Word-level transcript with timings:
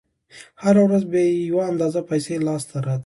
هره 0.63 0.81
ورځ 0.87 1.03
یوه 1.49 1.63
اندازه 1.71 1.99
پیسې 2.09 2.35
لاس 2.47 2.63
ته 2.69 2.77
راځي 2.87 2.99